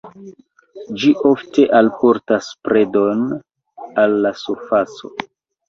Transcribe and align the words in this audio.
Ĝi 1.03 1.11
ofte 1.31 1.65
alportas 1.81 2.49
predon 2.69 3.23
al 4.07 4.19
la 4.27 4.35
surfaco. 4.47 5.17